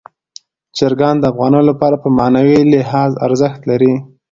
چرګان 0.77 1.15
د 1.19 1.23
افغانانو 1.31 1.67
لپاره 1.71 1.95
په 2.03 2.07
معنوي 2.17 2.59
لحاظ 2.73 3.11
ارزښت 3.27 3.61
لري. 3.69 3.93